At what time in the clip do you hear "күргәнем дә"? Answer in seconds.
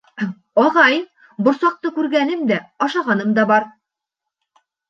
1.99-2.59